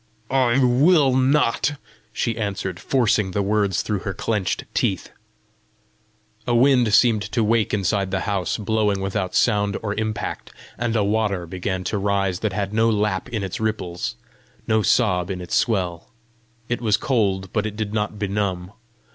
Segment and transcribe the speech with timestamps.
[0.31, 1.73] "I will not,"
[2.11, 5.11] she answered, forcing the words through her clenched teeth.
[6.47, 11.03] A wind seemed to wake inside the house, blowing without sound or impact; and a
[11.03, 14.15] water began to rise that had no lap in its ripples,
[14.65, 16.09] no sob in its swell.
[16.67, 18.71] It was cold, but it did not benumb.